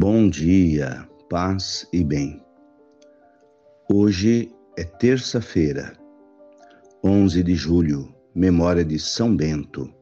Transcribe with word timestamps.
Bom 0.00 0.30
dia, 0.30 1.08
paz 1.28 1.84
e 1.92 2.04
bem. 2.04 2.40
Hoje 3.92 4.48
é 4.76 4.84
terça-feira, 4.84 5.92
11 7.02 7.42
de 7.42 7.56
julho, 7.56 8.14
memória 8.32 8.84
de 8.84 8.96
São 8.96 9.36
Bento, 9.36 9.92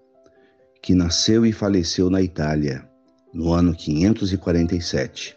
que 0.83 0.95
nasceu 0.95 1.47
e 1.47 1.51
faleceu 1.51 2.11
na 2.11 2.21
Itália 2.21 2.87
no 3.33 3.55
ano 3.55 3.75
547. 3.75 5.35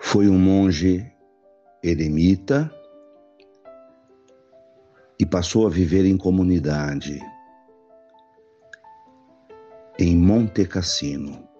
Foi 0.00 0.30
um 0.30 0.38
monge 0.38 1.06
eremita 1.82 2.74
e 5.20 5.26
passou 5.26 5.66
a 5.66 5.68
viver 5.68 6.06
em 6.06 6.16
comunidade 6.16 7.20
em 9.98 10.16
Monte 10.16 10.64
Cassino. 10.64 11.51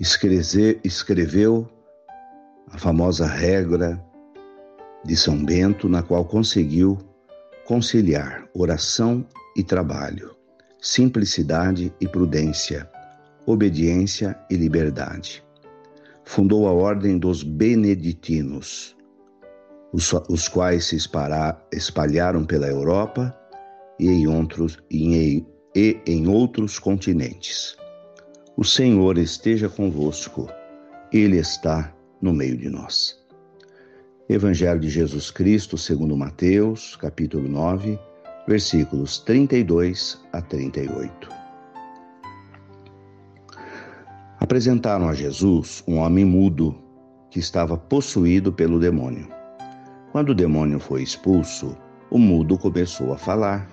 Escreveu 0.00 1.68
a 2.70 2.78
famosa 2.78 3.26
regra 3.26 4.02
de 5.04 5.14
São 5.14 5.44
Bento, 5.44 5.90
na 5.90 6.02
qual 6.02 6.24
conseguiu 6.24 6.96
conciliar 7.66 8.48
oração 8.54 9.26
e 9.54 9.62
trabalho, 9.62 10.34
simplicidade 10.80 11.92
e 12.00 12.08
prudência, 12.08 12.88
obediência 13.44 14.38
e 14.50 14.56
liberdade. 14.56 15.44
Fundou 16.24 16.66
a 16.66 16.72
Ordem 16.72 17.18
dos 17.18 17.42
Beneditinos, 17.42 18.96
os, 19.92 20.48
quais 20.48 20.86
se 20.86 20.96
espalharam 21.72 22.46
pela 22.46 22.68
Europa 22.68 23.36
e 23.98 24.08
em 24.08 24.26
outros, 24.26 24.78
e 24.90 25.44
em 26.06 26.26
outros 26.26 26.78
continentes. 26.78 27.76
O 28.60 28.64
Senhor 28.64 29.16
esteja 29.16 29.70
convosco, 29.70 30.46
Ele 31.10 31.38
está 31.38 31.90
no 32.20 32.30
meio 32.30 32.58
de 32.58 32.68
nós. 32.68 33.18
Evangelho 34.28 34.78
de 34.78 34.90
Jesus 34.90 35.30
Cristo, 35.30 35.78
segundo 35.78 36.14
Mateus, 36.14 36.94
capítulo 36.94 37.48
9, 37.48 37.98
versículos 38.46 39.18
32 39.20 40.20
a 40.30 40.42
38. 40.42 41.30
Apresentaram 44.38 45.08
a 45.08 45.14
Jesus 45.14 45.82
um 45.88 45.96
homem 45.96 46.26
mudo 46.26 46.76
que 47.30 47.38
estava 47.38 47.78
possuído 47.78 48.52
pelo 48.52 48.78
demônio. 48.78 49.26
Quando 50.12 50.32
o 50.32 50.34
demônio 50.34 50.78
foi 50.78 51.02
expulso, 51.02 51.74
o 52.10 52.18
mudo 52.18 52.58
começou 52.58 53.14
a 53.14 53.16
falar 53.16 53.66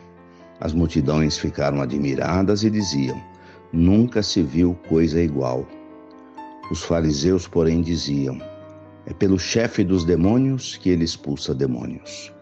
as 0.62 0.74
multidões 0.74 1.38
ficaram 1.38 1.82
admiradas 1.82 2.64
e 2.64 2.70
diziam: 2.70 3.22
Nunca 3.72 4.24
se 4.24 4.42
viu 4.42 4.74
coisa 4.88 5.22
igual. 5.22 5.68
Os 6.72 6.84
fariseus, 6.84 7.48
porém, 7.48 7.82
diziam: 7.82 8.40
É 9.06 9.14
pelo 9.14 9.38
chefe 9.38 9.84
dos 9.84 10.06
demônios 10.06 10.78
que 10.78 10.90
ele 10.90 11.04
expulsa 11.04 11.54
demônios. 11.54 12.34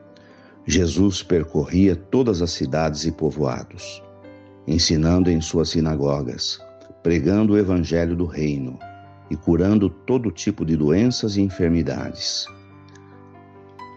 Jesus 0.67 1.21
percorria 1.21 1.95
todas 1.95 2.41
as 2.41 2.51
cidades 2.51 3.05
e 3.05 3.11
povoados, 3.11 4.01
ensinando 4.67 5.29
em 5.29 5.39
suas 5.39 5.69
sinagogas, 5.69 6.59
pregando 7.03 7.53
o 7.53 7.57
evangelho 7.57 8.15
do 8.15 8.25
reino 8.25 8.79
e 9.29 9.35
curando 9.35 9.89
todo 9.89 10.31
tipo 10.31 10.65
de 10.65 10.75
doenças 10.75 11.37
e 11.37 11.41
enfermidades. 11.41 12.47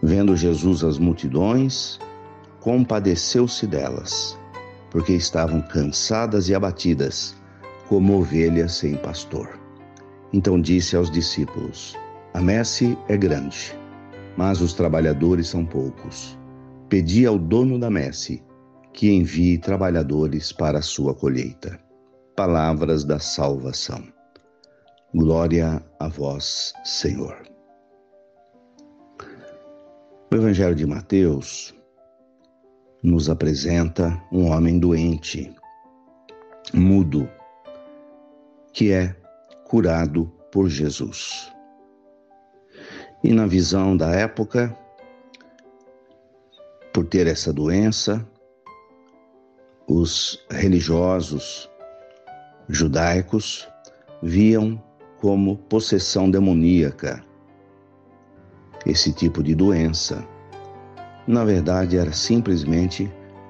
Vendo 0.01 0.35
Jesus 0.35 0.83
as 0.83 0.97
multidões, 0.97 1.99
compadeceu-se 2.59 3.65
delas, 3.65 4.37
porque 4.91 5.13
estavam 5.13 5.61
cansadas 5.61 6.49
e 6.49 6.55
abatidas, 6.55 7.35
como 7.87 8.19
ovelhas 8.19 8.73
sem 8.73 8.95
pastor. 8.95 9.59
Então 10.33 10.59
disse 10.59 10.95
aos 10.95 11.09
discípulos: 11.09 11.95
A 12.33 12.41
messe 12.41 12.97
é 13.07 13.17
grande, 13.17 13.77
mas 14.37 14.61
os 14.61 14.73
trabalhadores 14.73 15.47
são 15.47 15.65
poucos. 15.65 16.37
Pedi 16.87 17.25
ao 17.25 17.37
dono 17.37 17.77
da 17.77 17.89
messe 17.89 18.43
que 18.93 19.11
envie 19.11 19.57
trabalhadores 19.57 20.51
para 20.51 20.79
a 20.79 20.83
sua 20.83 21.13
colheita. 21.13 21.79
Palavras 22.35 23.03
da 23.03 23.19
salvação. 23.19 24.03
Glória 25.13 25.83
a 25.99 26.07
vós, 26.07 26.73
Senhor. 26.83 27.35
O 30.31 30.35
Evangelho 30.35 30.75
de 30.75 30.85
Mateus 30.85 31.73
nos 33.01 33.29
apresenta 33.29 34.21
um 34.31 34.49
homem 34.49 34.77
doente, 34.77 35.53
mudo, 36.73 37.29
que 38.73 38.91
é 38.91 39.15
curado 39.65 40.25
por 40.51 40.69
Jesus. 40.69 41.51
E 43.23 43.33
na 43.33 43.45
visão 43.45 43.95
da 43.95 44.11
época, 44.11 44.75
por 46.93 47.05
ter 47.05 47.27
essa 47.27 47.53
doença, 47.53 48.27
os 49.87 50.45
religiosos 50.49 51.69
judaicos 52.67 53.67
viam 54.21 54.81
como 55.19 55.57
possessão 55.57 56.29
demoníaca 56.29 57.23
esse 58.85 59.11
tipo 59.11 59.43
de 59.43 59.55
doença 59.55 60.25
na 61.29 61.45
verdade, 61.45 61.95
era 61.95 62.11
simplesmente 62.11 63.07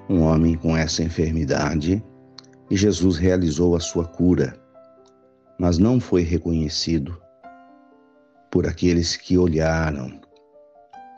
um 0.09 0.23
homem 0.23 0.57
com 0.57 0.75
essa 0.75 1.01
enfermidade 1.01 2.03
e 2.69 2.75
Jesus 2.75 3.15
realizou 3.15 3.73
a 3.73 3.79
sua 3.79 4.03
cura, 4.03 4.53
mas 5.57 5.77
não 5.77 5.97
foi 5.97 6.23
reconhecido 6.23 7.17
por 8.51 8.67
aqueles 8.67 9.15
que 9.15 9.37
olharam, 9.37 10.19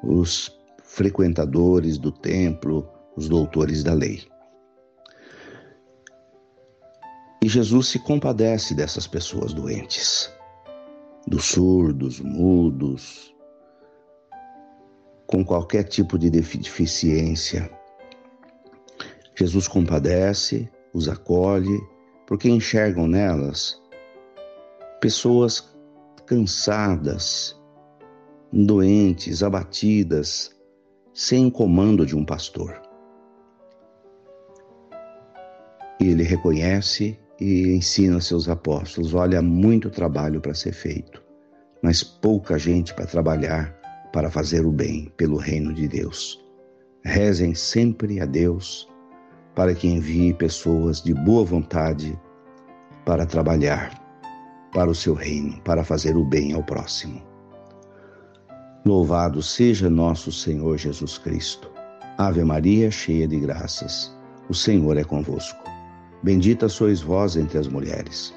os 0.03 0.55
frequentadores 0.83 1.97
do 1.97 2.11
templo, 2.11 2.87
os 3.17 3.27
doutores 3.27 3.81
da 3.81 3.93
lei. 3.93 4.21
E 7.43 7.49
Jesus 7.49 7.87
se 7.87 7.97
compadece 7.97 8.75
dessas 8.75 9.07
pessoas 9.07 9.51
doentes, 9.51 10.31
dos 11.25 11.45
surdos, 11.45 12.19
mudos, 12.19 13.30
com 15.31 15.45
qualquer 15.45 15.83
tipo 15.83 16.19
de 16.19 16.29
deficiência. 16.29 17.71
Jesus 19.33 19.67
compadece, 19.67 20.69
os 20.93 21.07
acolhe, 21.07 21.79
porque 22.27 22.49
enxergam 22.49 23.07
nelas 23.07 23.81
pessoas 24.99 25.73
cansadas, 26.27 27.59
doentes, 28.51 29.41
abatidas, 29.41 30.55
sem 31.13 31.49
comando 31.49 32.05
de 32.05 32.15
um 32.15 32.23
pastor. 32.23 32.79
E 35.99 36.07
ele 36.07 36.23
reconhece 36.23 37.17
e 37.39 37.69
ensina 37.69 38.19
seus 38.19 38.47
apóstolos: 38.49 39.13
olha, 39.13 39.41
muito 39.41 39.89
trabalho 39.89 40.41
para 40.41 40.53
ser 40.53 40.73
feito, 40.73 41.23
mas 41.81 42.03
pouca 42.03 42.59
gente 42.59 42.93
para 42.93 43.05
trabalhar 43.05 43.80
para 44.11 44.29
fazer 44.29 44.65
o 44.65 44.71
bem 44.71 45.11
pelo 45.15 45.37
reino 45.37 45.73
de 45.73 45.87
Deus. 45.87 46.43
Rezem 47.03 47.55
sempre 47.55 48.19
a 48.19 48.25
Deus 48.25 48.87
para 49.55 49.73
que 49.73 49.87
envie 49.87 50.33
pessoas 50.33 51.01
de 51.01 51.13
boa 51.13 51.43
vontade 51.43 52.17
para 53.05 53.25
trabalhar 53.25 53.99
para 54.73 54.89
o 54.89 54.95
seu 54.95 55.13
reino, 55.13 55.59
para 55.61 55.83
fazer 55.83 56.15
o 56.15 56.23
bem 56.23 56.53
ao 56.53 56.63
próximo. 56.63 57.21
Louvado 58.85 59.41
seja 59.41 59.89
nosso 59.89 60.31
Senhor 60.31 60.77
Jesus 60.77 61.17
Cristo. 61.17 61.69
Ave 62.17 62.43
Maria, 62.43 62.89
cheia 62.89 63.27
de 63.27 63.39
graças, 63.39 64.15
o 64.47 64.53
Senhor 64.53 64.97
é 64.97 65.03
convosco. 65.03 65.59
Bendita 66.23 66.69
sois 66.69 67.01
vós 67.01 67.35
entre 67.35 67.57
as 67.57 67.67
mulheres. 67.67 68.33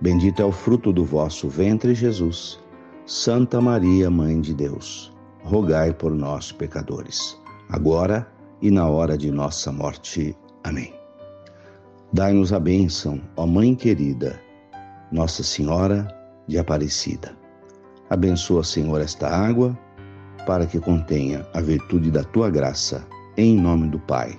Bendito 0.00 0.40
é 0.40 0.44
o 0.44 0.52
fruto 0.52 0.92
do 0.92 1.04
vosso 1.04 1.48
ventre, 1.48 1.94
Jesus. 1.94 2.58
Santa 3.06 3.60
Maria, 3.60 4.10
Mãe 4.10 4.40
de 4.40 4.54
Deus 4.54 5.13
rogai 5.44 5.92
por 5.92 6.12
nós, 6.12 6.50
pecadores, 6.50 7.38
agora 7.68 8.26
e 8.62 8.70
na 8.70 8.88
hora 8.88 9.16
de 9.16 9.30
nossa 9.30 9.70
morte. 9.70 10.36
Amém. 10.64 10.94
Dai-nos 12.12 12.52
a 12.52 12.58
bênção, 12.58 13.20
ó 13.36 13.46
Mãe 13.46 13.74
querida, 13.74 14.40
Nossa 15.12 15.42
Senhora 15.42 16.08
de 16.48 16.58
Aparecida. 16.58 17.36
Abençoa, 18.08 18.64
Senhor, 18.64 19.00
esta 19.00 19.28
água, 19.28 19.78
para 20.46 20.66
que 20.66 20.80
contenha 20.80 21.46
a 21.52 21.60
virtude 21.60 22.10
da 22.10 22.24
tua 22.24 22.48
graça, 22.48 23.06
em 23.36 23.56
nome 23.60 23.88
do 23.88 23.98
Pai, 23.98 24.38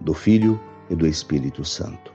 do 0.00 0.12
Filho 0.12 0.60
e 0.90 0.94
do 0.94 1.06
Espírito 1.06 1.64
Santo. 1.64 2.12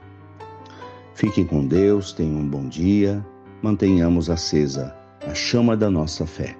Fiquem 1.14 1.44
com 1.44 1.66
Deus, 1.66 2.12
tenham 2.12 2.40
um 2.40 2.48
bom 2.48 2.68
dia, 2.68 3.24
mantenhamos 3.62 4.30
acesa 4.30 4.94
a 5.26 5.34
chama 5.34 5.76
da 5.76 5.90
nossa 5.90 6.24
fé. 6.24 6.56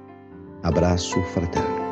Abraço 0.62 1.20
fraterno. 1.22 1.87